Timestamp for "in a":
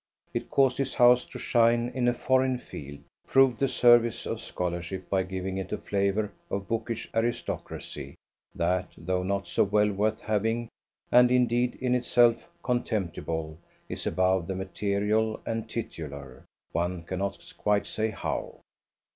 1.93-2.13